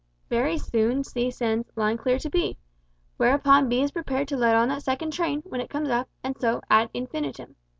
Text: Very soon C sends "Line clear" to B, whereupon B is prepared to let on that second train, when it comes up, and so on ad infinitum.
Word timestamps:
Very 0.29 0.57
soon 0.57 1.03
C 1.03 1.29
sends 1.29 1.69
"Line 1.77 1.95
clear" 1.95 2.17
to 2.17 2.27
B, 2.31 2.57
whereupon 3.17 3.69
B 3.69 3.83
is 3.83 3.91
prepared 3.91 4.27
to 4.29 4.35
let 4.35 4.55
on 4.55 4.69
that 4.69 4.81
second 4.81 5.13
train, 5.13 5.41
when 5.41 5.61
it 5.61 5.69
comes 5.69 5.89
up, 5.89 6.09
and 6.23 6.35
so 6.41 6.55
on 6.55 6.61
ad 6.71 6.89
infinitum. 6.95 7.55